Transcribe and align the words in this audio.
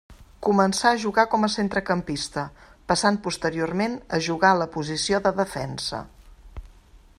Començà 0.45 0.87
a 0.91 0.99
jugar 1.03 1.25
com 1.33 1.45
a 1.47 1.49
centrecampista, 1.55 2.45
passant 2.93 3.21
posteriorment 3.29 3.99
a 4.19 4.23
jugar 4.31 4.53
a 4.55 4.59
la 4.63 4.69
posició 4.77 5.23
de 5.29 5.37
defensa. 5.43 6.01